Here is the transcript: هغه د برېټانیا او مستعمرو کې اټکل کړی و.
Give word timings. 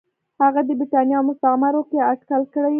هغه 0.41 0.61
د 0.67 0.69
برېټانیا 0.79 1.15
او 1.19 1.27
مستعمرو 1.29 1.81
کې 1.89 1.99
اټکل 2.11 2.41
کړی 2.53 2.63
و. 2.67 2.69